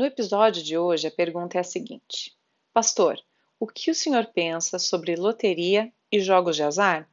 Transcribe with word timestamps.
No 0.00 0.06
episódio 0.06 0.62
de 0.62 0.78
hoje, 0.78 1.08
a 1.08 1.10
pergunta 1.10 1.58
é 1.58 1.60
a 1.60 1.62
seguinte: 1.62 2.34
Pastor, 2.72 3.20
o 3.58 3.66
que 3.66 3.90
o 3.90 3.94
senhor 3.94 4.24
pensa 4.24 4.78
sobre 4.78 5.14
loteria 5.14 5.92
e 6.10 6.18
jogos 6.20 6.56
de 6.56 6.62
azar? 6.62 7.06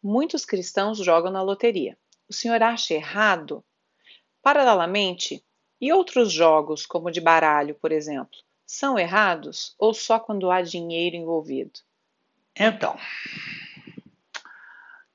Muitos 0.00 0.44
cristãos 0.44 0.98
jogam 0.98 1.32
na 1.32 1.42
loteria. 1.42 1.98
O 2.28 2.32
senhor 2.32 2.62
acha 2.62 2.94
errado? 2.94 3.64
Paralelamente, 4.40 5.44
e 5.80 5.92
outros 5.92 6.32
jogos, 6.32 6.86
como 6.86 7.10
de 7.10 7.20
baralho, 7.20 7.74
por 7.74 7.90
exemplo, 7.90 8.38
são 8.64 8.96
errados 8.96 9.74
ou 9.76 9.92
só 9.92 10.20
quando 10.20 10.52
há 10.52 10.62
dinheiro 10.62 11.16
envolvido? 11.16 11.80
Então, 12.54 12.96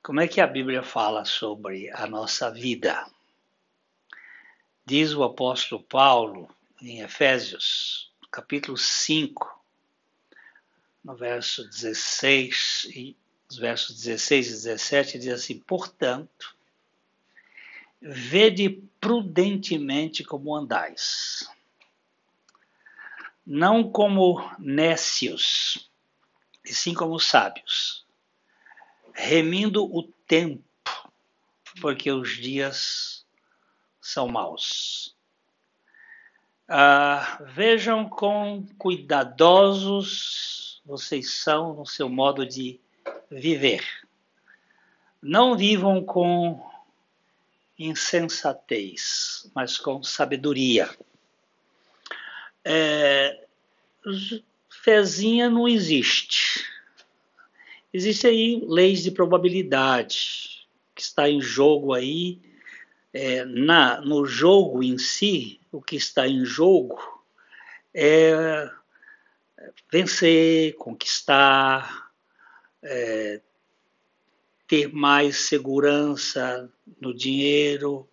como 0.02 0.20
é 0.20 0.28
que 0.28 0.42
a 0.42 0.46
Bíblia 0.46 0.82
fala 0.82 1.24
sobre 1.24 1.88
a 1.94 2.06
nossa 2.06 2.50
vida? 2.50 3.06
Diz 4.84 5.14
o 5.14 5.24
apóstolo 5.24 5.82
Paulo 5.82 6.54
em 6.80 7.00
Efésios, 7.00 8.12
capítulo 8.30 8.76
5, 8.76 9.64
no 11.02 11.16
verso 11.16 11.66
16 11.68 12.88
e 12.94 13.16
os 13.48 13.56
versos 13.56 13.96
16 13.96 14.46
e 14.46 14.50
17 14.50 15.18
diz 15.18 15.32
assim: 15.32 15.58
"Portanto, 15.60 16.54
vede 18.00 18.68
prudentemente 19.00 20.22
como 20.24 20.54
andais, 20.54 21.48
não 23.46 23.90
como 23.90 24.38
nécios, 24.58 25.90
e 26.64 26.74
sim 26.74 26.92
como 26.92 27.18
sábios, 27.18 28.04
remindo 29.14 29.84
o 29.84 30.02
tempo, 30.02 30.64
porque 31.80 32.10
os 32.10 32.36
dias 32.36 33.24
são 34.00 34.28
maus. 34.28 35.15
Ah, 36.68 37.38
vejam 37.54 38.08
quão 38.08 38.66
cuidadosos 38.76 40.82
vocês 40.84 41.34
são 41.34 41.74
no 41.74 41.86
seu 41.86 42.08
modo 42.08 42.44
de 42.44 42.80
viver. 43.30 43.84
Não 45.22 45.56
vivam 45.56 46.04
com 46.04 46.60
insensatez, 47.78 49.48
mas 49.54 49.78
com 49.78 50.02
sabedoria. 50.02 50.90
É, 52.64 53.46
fezinha 54.68 55.48
não 55.48 55.68
existe. 55.68 56.64
Existe 57.92 58.26
aí 58.26 58.62
leis 58.66 59.02
de 59.02 59.10
probabilidade 59.10 60.66
que 60.94 61.02
está 61.02 61.28
em 61.28 61.40
jogo 61.40 61.92
aí. 61.92 62.40
É, 63.18 63.46
na, 63.46 63.98
no 64.02 64.26
jogo 64.26 64.82
em 64.82 64.98
si, 64.98 65.58
o 65.72 65.80
que 65.80 65.96
está 65.96 66.28
em 66.28 66.44
jogo 66.44 67.00
é 67.94 68.70
vencer, 69.90 70.74
conquistar, 70.74 72.10
é, 72.82 73.40
ter 74.68 74.92
mais 74.92 75.38
segurança 75.48 76.70
no 77.00 77.14
dinheiro, 77.14 78.06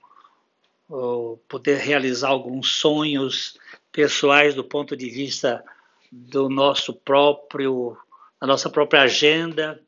poder 1.50 1.80
realizar 1.80 2.30
alguns 2.30 2.76
sonhos 2.76 3.60
pessoais 3.92 4.56
do 4.56 4.64
ponto 4.64 4.96
de 4.96 5.10
vista 5.10 5.62
do 6.10 6.48
nosso 6.48 6.94
próprio, 6.94 7.98
da 8.40 8.48
nossa 8.48 8.70
própria 8.70 9.02
agenda. 9.02 9.84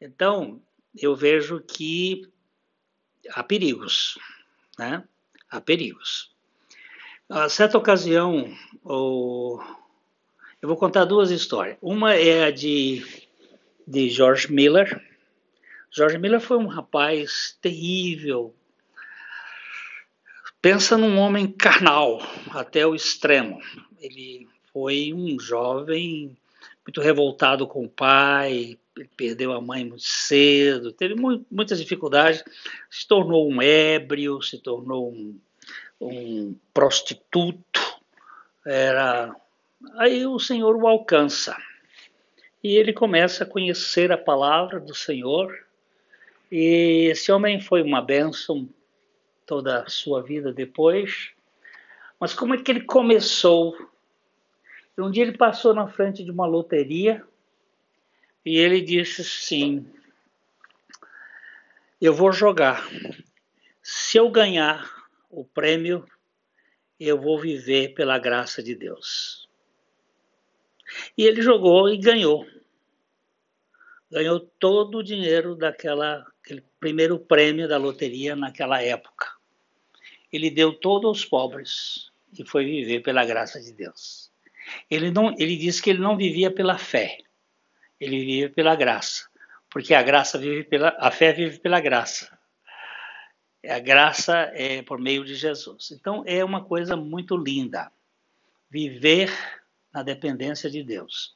Então, 0.00 0.62
eu 0.96 1.16
vejo 1.16 1.60
que 1.60 2.30
há 3.30 3.42
perigos, 3.42 4.18
né? 4.78 5.04
Há 5.50 5.60
perigos. 5.60 6.30
A 7.28 7.48
certa 7.48 7.76
ocasião, 7.76 8.52
eu 8.84 9.60
vou 10.62 10.76
contar 10.76 11.04
duas 11.04 11.30
histórias. 11.30 11.76
Uma 11.80 12.14
é 12.14 12.44
a 12.44 12.50
de, 12.50 13.04
de 13.86 14.08
George 14.08 14.50
Miller, 14.52 15.02
George 15.90 16.18
Miller 16.18 16.40
foi 16.40 16.58
um 16.58 16.66
rapaz 16.66 17.56
terrível. 17.62 18.54
Pensa 20.60 20.98
num 20.98 21.18
homem 21.18 21.50
carnal 21.50 22.20
até 22.50 22.86
o 22.86 22.94
extremo. 22.94 23.60
Ele 23.98 24.46
foi 24.72 25.12
um 25.14 25.38
jovem 25.40 26.36
muito 26.86 27.00
revoltado 27.00 27.66
com 27.66 27.84
o 27.84 27.88
pai, 27.88 28.78
perdeu 29.04 29.52
a 29.52 29.60
mãe 29.60 29.84
muito 29.84 30.02
cedo, 30.02 30.92
teve 30.92 31.14
muitas 31.50 31.78
dificuldades, 31.78 32.42
se 32.90 33.06
tornou 33.06 33.48
um 33.48 33.60
ébrio, 33.62 34.42
se 34.42 34.58
tornou 34.58 35.12
um, 35.12 35.38
um 36.00 36.54
prostituto. 36.72 37.80
Era 38.64 39.34
aí 39.96 40.26
o 40.26 40.38
Senhor 40.38 40.76
o 40.76 40.86
alcança 40.86 41.56
e 42.62 42.76
ele 42.76 42.92
começa 42.92 43.44
a 43.44 43.46
conhecer 43.46 44.10
a 44.10 44.18
palavra 44.18 44.80
do 44.80 44.94
Senhor 44.94 45.56
e 46.50 47.08
esse 47.10 47.30
homem 47.30 47.60
foi 47.60 47.82
uma 47.82 48.00
bênção 48.00 48.68
toda 49.46 49.82
a 49.82 49.88
sua 49.88 50.22
vida 50.22 50.52
depois. 50.52 51.30
Mas 52.18 52.34
como 52.34 52.54
é 52.54 52.58
que 52.58 52.70
ele 52.70 52.82
começou? 52.82 53.76
Um 54.96 55.10
dia 55.10 55.22
ele 55.22 55.36
passou 55.36 55.72
na 55.72 55.86
frente 55.86 56.24
de 56.24 56.30
uma 56.30 56.46
loteria 56.46 57.24
e 58.44 58.58
ele 58.58 58.80
disse 58.80 59.22
assim: 59.22 59.86
Eu 62.00 62.14
vou 62.14 62.32
jogar. 62.32 62.88
Se 63.82 64.18
eu 64.18 64.30
ganhar 64.30 64.88
o 65.30 65.44
prêmio, 65.44 66.06
eu 66.98 67.20
vou 67.20 67.40
viver 67.40 67.94
pela 67.94 68.18
graça 68.18 68.62
de 68.62 68.74
Deus. 68.74 69.48
E 71.16 71.24
ele 71.24 71.42
jogou 71.42 71.88
e 71.88 71.96
ganhou. 71.96 72.46
Ganhou 74.10 74.40
todo 74.40 74.98
o 74.98 75.02
dinheiro 75.02 75.54
daquela 75.54 76.26
primeiro 76.80 77.18
prêmio 77.18 77.68
da 77.68 77.76
loteria 77.76 78.34
naquela 78.34 78.82
época. 78.82 79.26
Ele 80.32 80.50
deu 80.50 80.72
todo 80.72 81.08
aos 81.08 81.24
pobres 81.24 82.10
e 82.38 82.44
foi 82.44 82.64
viver 82.64 83.00
pela 83.00 83.24
graça 83.24 83.60
de 83.60 83.72
Deus. 83.72 84.30
Ele 84.90 85.10
não, 85.10 85.34
ele 85.38 85.56
disse 85.56 85.82
que 85.82 85.90
ele 85.90 86.00
não 86.00 86.16
vivia 86.16 86.50
pela 86.50 86.76
fé, 86.78 87.18
ele 88.00 88.18
vivia 88.18 88.50
pela 88.50 88.74
graça, 88.74 89.28
porque 89.70 89.94
a 89.94 90.02
graça 90.02 90.38
vive 90.38 90.64
pela, 90.64 90.96
a 90.98 91.10
fé 91.10 91.32
vive 91.32 91.58
pela 91.58 91.80
graça. 91.80 92.36
A 93.68 93.78
graça 93.78 94.50
é 94.54 94.82
por 94.82 94.98
meio 94.98 95.24
de 95.24 95.34
Jesus. 95.34 95.90
Então 95.90 96.22
é 96.26 96.44
uma 96.44 96.64
coisa 96.64 96.96
muito 96.96 97.36
linda, 97.36 97.90
viver 98.70 99.30
na 99.92 100.02
dependência 100.02 100.70
de 100.70 100.82
Deus. 100.82 101.34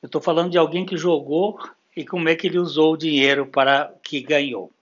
Eu 0.00 0.06
estou 0.06 0.20
falando 0.20 0.50
de 0.50 0.58
alguém 0.58 0.86
que 0.86 0.96
jogou 0.96 1.58
e 1.96 2.04
como 2.04 2.28
é 2.28 2.36
que 2.36 2.46
ele 2.46 2.58
usou 2.58 2.94
o 2.94 2.96
dinheiro 2.96 3.46
para 3.46 3.92
que 4.02 4.20
ganhou. 4.20 4.72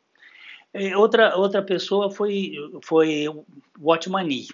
Outra, 0.96 1.34
outra 1.36 1.62
pessoa 1.62 2.10
foi, 2.10 2.52
foi 2.82 3.24
Watmani. 3.80 4.48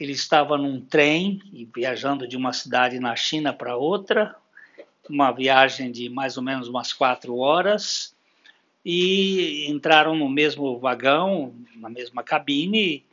Ele 0.00 0.12
estava 0.12 0.56
num 0.56 0.80
trem 0.80 1.68
viajando 1.74 2.26
de 2.26 2.36
uma 2.36 2.54
cidade 2.54 2.98
na 2.98 3.14
China 3.14 3.52
para 3.52 3.76
outra, 3.76 4.34
uma 5.08 5.30
viagem 5.30 5.90
de 5.90 6.08
mais 6.08 6.36
ou 6.36 6.42
menos 6.42 6.68
umas 6.68 6.92
quatro 6.92 7.36
horas, 7.38 8.14
e 8.84 9.66
entraram 9.68 10.14
no 10.14 10.28
mesmo 10.28 10.78
vagão, 10.78 11.54
na 11.74 11.88
mesma 11.88 12.22
cabine, 12.22 13.04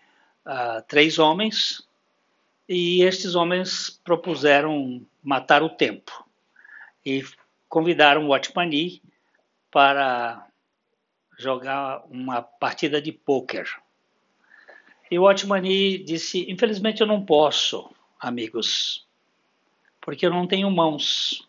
uh, 0.45 0.81
três 0.87 1.17
homens, 1.17 1.87
e 2.69 3.01
estes 3.01 3.33
homens 3.33 3.99
propuseram 4.03 5.05
matar 5.23 5.63
o 5.63 5.69
tempo. 5.69 6.23
E 7.05 7.23
convidaram 7.67 8.25
o 8.25 8.29
Watmani 8.29 9.01
para 9.71 10.47
jogar 11.39 12.03
uma 12.09 12.41
partida 12.41 13.01
de 13.01 13.11
pôquer. 13.11 13.65
E 15.09 15.18
o 15.18 15.23
Watmani 15.23 15.97
disse: 15.97 16.50
Infelizmente 16.50 17.01
eu 17.01 17.07
não 17.07 17.25
posso, 17.25 17.89
amigos, 18.19 19.07
porque 20.00 20.25
eu 20.25 20.29
não 20.29 20.47
tenho 20.47 20.69
mãos. 20.69 21.47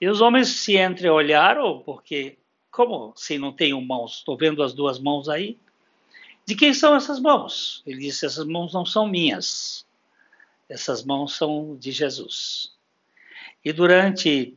E 0.00 0.08
os 0.08 0.20
homens 0.20 0.48
se 0.48 0.76
entreolharam, 0.76 1.82
porque, 1.84 2.38
como 2.70 3.12
se 3.14 3.36
não 3.38 3.52
tenho 3.52 3.80
mãos? 3.80 4.18
Estou 4.18 4.36
vendo 4.36 4.62
as 4.62 4.72
duas 4.72 4.98
mãos 4.98 5.28
aí. 5.28 5.58
De 6.46 6.54
quem 6.54 6.72
são 6.72 6.96
essas 6.96 7.20
mãos? 7.20 7.82
Ele 7.86 8.00
disse: 8.00 8.24
Essas 8.24 8.46
mãos 8.46 8.72
não 8.72 8.86
são 8.86 9.06
minhas. 9.06 9.86
Essas 10.68 11.04
mãos 11.04 11.36
são 11.36 11.76
de 11.76 11.92
Jesus. 11.92 12.72
E 13.64 13.72
durante 13.72 14.56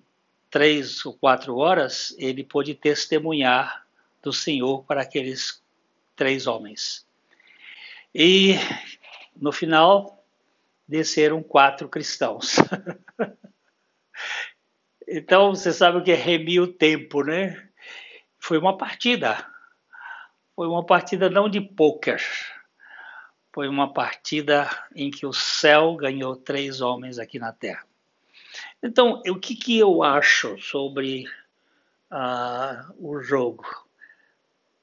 três 0.50 1.06
ou 1.06 1.13
quatro 1.13 1.57
horas, 1.57 2.16
ele 2.18 2.44
pôde 2.44 2.74
testemunhar 2.74 3.86
do 4.22 4.31
Senhor 4.31 4.84
para 4.86 5.01
aqueles 5.01 5.62
três 6.16 6.48
homens. 6.48 7.06
E 8.16 8.54
no 9.36 9.51
final 9.51 10.24
desceram 10.88 11.44
quatro 11.44 11.89
cristãos. 11.89 12.56
então 15.07 15.55
você 15.55 15.71
sabe 15.71 15.97
o 15.97 16.03
que 16.03 16.11
é 16.11 16.15
remir 16.15 16.61
o 16.61 16.67
tempo, 16.67 17.23
né? 17.23 17.69
Foi 18.39 18.57
uma 18.57 18.77
partida. 18.77 19.45
Foi 20.55 20.67
uma 20.67 20.85
partida 20.85 21.29
não 21.29 21.50
de 21.50 21.59
pôquer, 21.59 22.21
foi 23.53 23.67
uma 23.67 23.91
partida 23.91 24.69
em 24.95 25.09
que 25.09 25.25
o 25.25 25.33
céu 25.33 25.95
ganhou 25.95 26.35
três 26.35 26.79
homens 26.79 27.17
aqui 27.17 27.39
na 27.39 27.51
Terra. 27.51 27.85
Então, 28.81 29.21
o 29.27 29.39
que, 29.39 29.55
que 29.55 29.79
eu 29.79 30.03
acho 30.03 30.59
sobre 30.59 31.25
uh, 32.11 32.94
o 33.00 33.19
jogo? 33.21 33.65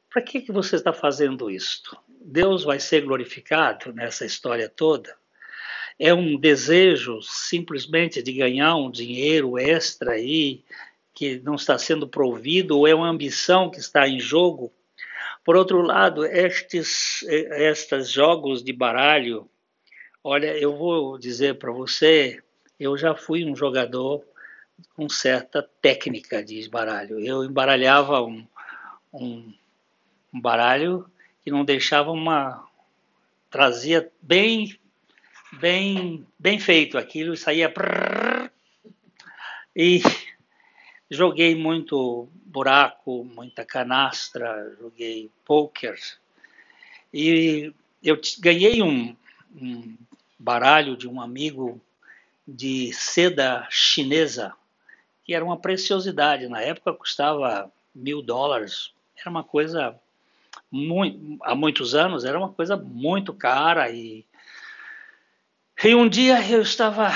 Para 0.08 0.22
que, 0.22 0.40
que 0.40 0.50
você 0.50 0.74
está 0.74 0.92
fazendo 0.92 1.50
isto? 1.50 1.96
Deus 2.08 2.64
vai 2.64 2.80
ser 2.80 3.02
glorificado 3.02 3.92
nessa 3.92 4.24
história 4.24 4.68
toda? 4.68 5.16
É 6.02 6.14
um 6.14 6.34
desejo 6.38 7.20
simplesmente 7.20 8.22
de 8.22 8.32
ganhar 8.32 8.74
um 8.74 8.90
dinheiro 8.90 9.58
extra 9.58 10.12
aí 10.12 10.64
que 11.12 11.38
não 11.40 11.56
está 11.56 11.76
sendo 11.76 12.08
provido 12.08 12.78
ou 12.78 12.88
é 12.88 12.94
uma 12.94 13.10
ambição 13.10 13.70
que 13.70 13.78
está 13.78 14.08
em 14.08 14.18
jogo? 14.18 14.72
Por 15.44 15.56
outro 15.56 15.82
lado, 15.82 16.24
estes, 16.24 17.22
estes 17.24 18.10
jogos 18.10 18.64
de 18.64 18.72
baralho, 18.72 19.46
olha, 20.24 20.56
eu 20.56 20.74
vou 20.74 21.18
dizer 21.18 21.58
para 21.58 21.70
você, 21.70 22.42
eu 22.78 22.96
já 22.96 23.14
fui 23.14 23.44
um 23.44 23.54
jogador 23.54 24.24
com 24.96 25.06
certa 25.06 25.62
técnica 25.82 26.42
de 26.42 26.66
baralho. 26.70 27.20
Eu 27.20 27.44
embaralhava 27.44 28.22
um, 28.22 28.46
um, 29.12 29.52
um 30.32 30.40
baralho 30.40 31.04
que 31.44 31.50
não 31.50 31.62
deixava 31.62 32.10
uma 32.10 32.66
trazia 33.50 34.10
bem 34.22 34.79
bem 35.52 36.26
bem 36.38 36.58
feito 36.58 36.96
aquilo 36.96 37.36
saía 37.36 37.72
e 39.74 40.00
joguei 41.10 41.54
muito 41.54 42.28
buraco 42.44 43.24
muita 43.24 43.64
canastra 43.64 44.76
joguei 44.80 45.30
poker. 45.44 45.98
E 47.12 47.72
eu 48.02 48.18
ganhei 48.38 48.82
um, 48.82 49.16
um 49.60 49.96
baralho 50.38 50.96
de 50.96 51.08
um 51.08 51.20
amigo 51.20 51.80
de 52.46 52.92
seda 52.92 53.66
chinesa 53.70 54.54
que 55.24 55.34
era 55.34 55.44
uma 55.44 55.56
preciosidade. 55.56 56.48
Na 56.48 56.60
época 56.60 56.94
custava 56.94 57.70
mil 57.94 58.22
dólares. 58.22 58.92
Era 59.16 59.30
uma 59.30 59.44
coisa 59.44 59.94
muito, 60.70 61.38
há 61.42 61.54
muitos 61.54 61.94
anos, 61.94 62.24
era 62.24 62.38
uma 62.38 62.52
coisa 62.52 62.76
muito 62.76 63.32
cara. 63.32 63.90
E, 63.90 64.24
e 65.84 65.94
um 65.94 66.08
dia 66.08 66.46
eu 66.50 66.60
estava, 66.62 67.10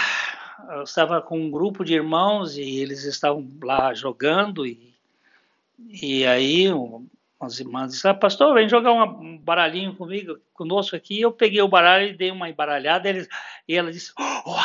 eu 0.70 0.82
estava 0.82 1.20
com 1.20 1.38
um 1.38 1.50
grupo 1.50 1.84
de 1.84 1.94
irmãos 1.94 2.56
e 2.56 2.78
eles 2.78 3.04
estavam 3.04 3.46
lá 3.62 3.92
jogando. 3.92 4.66
E, 4.66 4.94
e 5.78 6.24
aí 6.24 6.72
umas 6.72 7.60
irmãs 7.60 7.92
disseram, 7.92 8.14
ah, 8.14 8.18
pastor, 8.18 8.54
vem 8.54 8.68
jogar 8.68 8.92
um 8.92 9.36
baralhinho 9.38 9.94
comigo, 9.94 10.38
conosco 10.52 10.96
aqui. 10.96 11.20
Eu 11.20 11.32
peguei 11.32 11.60
o 11.60 11.68
baralho 11.68 12.08
e 12.08 12.16
dei 12.16 12.30
uma 12.30 12.48
embaralhada. 12.48 13.08
Eles, 13.08 13.28
e 13.68 13.74
ela 13.74 13.92
disse, 13.92 14.12
uau! 14.18 14.56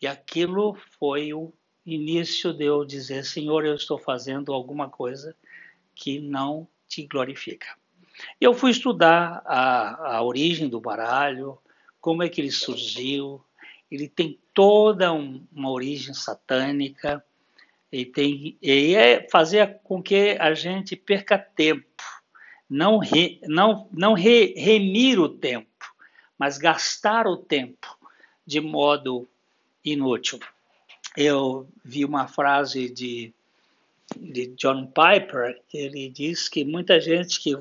E 0.00 0.06
aquilo 0.06 0.76
foi 0.98 1.32
o 1.32 1.52
início 1.86 2.52
de 2.52 2.64
eu 2.64 2.84
dizer, 2.84 3.24
Senhor, 3.24 3.64
eu 3.64 3.74
estou 3.74 3.98
fazendo 3.98 4.52
alguma 4.52 4.90
coisa 4.90 5.34
que 5.94 6.18
não 6.18 6.68
te 6.88 7.06
glorifica. 7.06 7.66
Eu 8.40 8.54
fui 8.54 8.70
estudar 8.70 9.42
a, 9.44 10.16
a 10.16 10.22
origem 10.22 10.68
do 10.68 10.80
baralho, 10.80 11.58
como 12.00 12.22
é 12.22 12.28
que 12.28 12.40
ele 12.40 12.50
surgiu. 12.50 13.44
Ele 13.90 14.08
tem 14.08 14.38
toda 14.54 15.12
um, 15.12 15.46
uma 15.52 15.70
origem 15.70 16.14
satânica 16.14 17.24
e, 17.90 18.04
tem, 18.04 18.56
e 18.60 18.94
é 18.94 19.28
fazer 19.28 19.80
com 19.84 20.02
que 20.02 20.36
a 20.40 20.54
gente 20.54 20.96
perca 20.96 21.38
tempo, 21.38 22.02
não, 22.68 22.98
re, 22.98 23.40
não, 23.44 23.88
não 23.92 24.14
re, 24.14 24.54
remir 24.56 25.20
o 25.20 25.28
tempo, 25.28 25.68
mas 26.38 26.58
gastar 26.58 27.26
o 27.26 27.36
tempo 27.36 27.98
de 28.46 28.60
modo 28.60 29.28
inútil. 29.84 30.40
Eu 31.16 31.68
vi 31.84 32.04
uma 32.04 32.26
frase 32.26 32.88
de 32.88 33.34
de 34.18 34.48
John 34.48 34.86
Piper, 34.86 35.60
que 35.68 35.78
ele 35.78 36.08
diz 36.08 36.48
que 36.48 36.64
muita 36.64 37.00
gente 37.00 37.40
que 37.40 37.56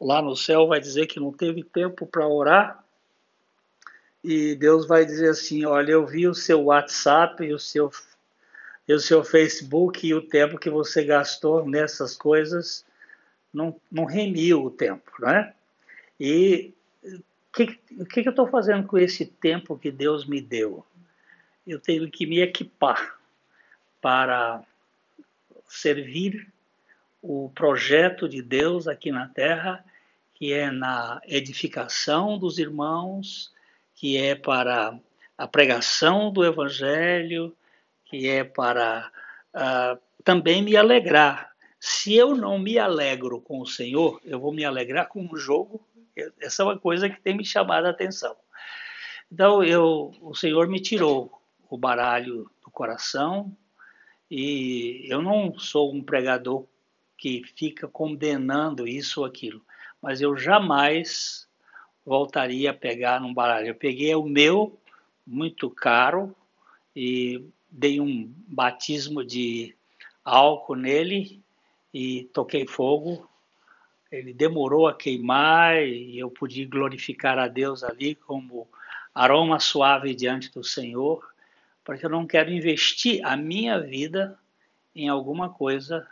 lá 0.00 0.22
no 0.22 0.36
céu 0.36 0.66
vai 0.66 0.80
dizer 0.80 1.06
que 1.06 1.20
não 1.20 1.32
teve 1.32 1.62
tempo 1.62 2.06
para 2.06 2.26
orar, 2.26 2.84
e 4.22 4.54
Deus 4.56 4.86
vai 4.86 5.04
dizer 5.04 5.30
assim: 5.30 5.64
Olha, 5.64 5.92
eu 5.92 6.06
vi 6.06 6.26
o 6.26 6.34
seu 6.34 6.64
WhatsApp 6.64 7.44
e 7.44 7.52
o 7.52 7.58
seu, 7.58 7.90
e 8.86 8.92
o 8.92 9.00
seu 9.00 9.24
Facebook 9.24 10.06
e 10.06 10.14
o 10.14 10.22
tempo 10.22 10.58
que 10.58 10.70
você 10.70 11.04
gastou 11.04 11.66
nessas 11.66 12.16
coisas 12.16 12.84
não, 13.52 13.80
não 13.90 14.04
remiu 14.04 14.64
o 14.64 14.70
tempo, 14.70 15.10
né? 15.20 15.54
E 16.18 16.74
o 17.04 17.52
que, 17.52 17.78
o 17.98 18.04
que 18.04 18.20
eu 18.20 18.30
estou 18.30 18.46
fazendo 18.48 18.86
com 18.86 18.98
esse 18.98 19.24
tempo 19.24 19.78
que 19.78 19.90
Deus 19.90 20.26
me 20.26 20.40
deu? 20.40 20.84
Eu 21.66 21.78
tenho 21.80 22.10
que 22.10 22.26
me 22.26 22.40
equipar 22.40 23.18
para 24.00 24.62
servir 25.68 26.46
o 27.22 27.50
projeto 27.54 28.28
de 28.28 28.40
Deus 28.40 28.86
aqui 28.86 29.10
na 29.10 29.28
terra, 29.28 29.84
que 30.38 30.52
é 30.52 30.70
na 30.70 31.20
edificação 31.26 32.38
dos 32.38 32.60
irmãos, 32.60 33.52
que 33.92 34.16
é 34.16 34.36
para 34.36 34.96
a 35.36 35.48
pregação 35.48 36.32
do 36.32 36.44
evangelho, 36.44 37.56
que 38.04 38.28
é 38.28 38.44
para 38.44 39.10
uh, 39.52 40.00
também 40.22 40.62
me 40.62 40.76
alegrar. 40.76 41.50
Se 41.80 42.14
eu 42.14 42.36
não 42.36 42.56
me 42.56 42.78
alegro 42.78 43.40
com 43.40 43.60
o 43.60 43.66
Senhor, 43.66 44.20
eu 44.24 44.38
vou 44.38 44.52
me 44.52 44.64
alegrar 44.64 45.08
com 45.08 45.28
o 45.28 45.36
jogo. 45.36 45.84
Essa 46.40 46.62
é 46.62 46.66
uma 46.66 46.78
coisa 46.78 47.10
que 47.10 47.20
tem 47.20 47.36
me 47.36 47.44
chamado 47.44 47.86
a 47.86 47.90
atenção. 47.90 48.36
Então, 49.32 49.64
eu, 49.64 50.14
o 50.20 50.36
Senhor 50.36 50.68
me 50.68 50.80
tirou 50.80 51.32
o 51.68 51.76
baralho 51.76 52.48
do 52.62 52.70
coração, 52.70 53.52
e 54.30 55.04
eu 55.08 55.20
não 55.20 55.58
sou 55.58 55.92
um 55.92 56.00
pregador 56.00 56.64
que 57.16 57.42
fica 57.56 57.88
condenando 57.88 58.86
isso 58.86 59.20
ou 59.20 59.26
aquilo, 59.26 59.60
mas 60.02 60.20
eu 60.20 60.36
jamais 60.36 61.48
voltaria 62.04 62.70
a 62.70 62.74
pegar 62.74 63.20
num 63.20 63.34
baralho. 63.34 63.68
Eu 63.68 63.74
peguei 63.74 64.14
o 64.14 64.24
meu, 64.24 64.78
muito 65.26 65.68
caro, 65.70 66.34
e 66.94 67.44
dei 67.70 68.00
um 68.00 68.32
batismo 68.46 69.24
de 69.24 69.74
álcool 70.24 70.76
nele 70.76 71.42
e 71.92 72.24
toquei 72.32 72.66
fogo. 72.66 73.28
Ele 74.10 74.32
demorou 74.32 74.86
a 74.86 74.94
queimar 74.94 75.82
e 75.82 76.18
eu 76.18 76.30
pude 76.30 76.64
glorificar 76.64 77.38
a 77.38 77.46
Deus 77.46 77.84
ali 77.84 78.14
como 78.14 78.66
aroma 79.14 79.60
suave 79.60 80.14
diante 80.14 80.50
do 80.50 80.64
Senhor 80.64 81.28
porque 81.88 82.04
eu 82.04 82.10
não 82.10 82.26
quero 82.26 82.50
investir 82.50 83.24
a 83.24 83.34
minha 83.34 83.80
vida 83.80 84.38
em 84.94 85.08
alguma 85.08 85.48
coisa 85.48 86.06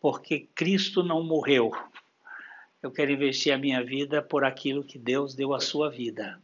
porque 0.00 0.48
Cristo 0.54 1.02
não 1.02 1.22
morreu. 1.22 1.70
Eu 2.80 2.92
quero 2.92 3.10
investir 3.10 3.52
a 3.52 3.58
minha 3.58 3.82
vida 3.82 4.22
por 4.22 4.44
aquilo 4.44 4.84
que 4.84 4.98
Deus 4.98 5.34
deu 5.34 5.52
a 5.52 5.60
sua 5.60 5.90
vida. 5.90 6.40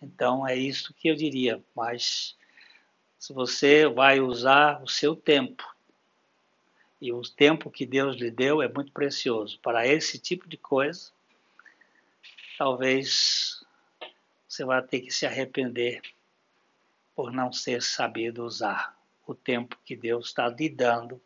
Então 0.00 0.46
é 0.46 0.54
isso 0.54 0.94
que 0.94 1.08
eu 1.08 1.14
diria, 1.16 1.62
mas 1.74 2.36
se 3.18 3.32
você 3.32 3.88
vai 3.88 4.20
usar 4.20 4.80
o 4.82 4.88
seu 4.88 5.16
tempo 5.16 5.64
e 7.00 7.12
o 7.12 7.22
tempo 7.22 7.70
que 7.70 7.84
Deus 7.84 8.16
lhe 8.16 8.30
deu 8.30 8.62
é 8.62 8.68
muito 8.68 8.92
precioso 8.92 9.58
para 9.60 9.86
esse 9.86 10.18
tipo 10.18 10.48
de 10.48 10.56
coisa, 10.56 11.10
talvez 12.56 13.64
você 14.48 14.64
vai 14.64 14.80
ter 14.82 15.00
que 15.00 15.10
se 15.10 15.26
arrepender 15.26 16.00
por 17.14 17.32
não 17.32 17.52
ser 17.52 17.82
sabido 17.82 18.44
usar 18.44 18.96
o 19.26 19.34
tempo 19.34 19.76
que 19.84 19.96
Deus 19.96 20.28
está 20.28 20.48
lhe 20.48 20.68
dando 20.68 21.20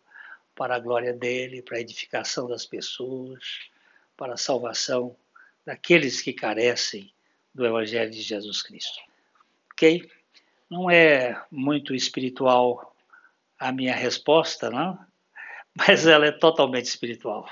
para 0.54 0.76
a 0.76 0.80
glória 0.80 1.12
dele, 1.12 1.62
para 1.62 1.76
a 1.76 1.80
edificação 1.80 2.48
das 2.48 2.64
pessoas, 2.64 3.70
para 4.20 4.34
a 4.34 4.36
salvação 4.36 5.16
daqueles 5.64 6.20
que 6.20 6.34
carecem 6.34 7.10
do 7.54 7.64
Evangelho 7.64 8.10
de 8.10 8.20
Jesus 8.20 8.62
Cristo. 8.62 9.00
Ok? 9.72 10.10
Não 10.68 10.90
é 10.90 11.42
muito 11.50 11.94
espiritual 11.94 12.94
a 13.58 13.72
minha 13.72 13.96
resposta, 13.96 14.68
não? 14.68 14.98
Mas 15.74 16.06
ela 16.06 16.26
é 16.26 16.32
totalmente 16.32 16.84
espiritual. 16.84 17.48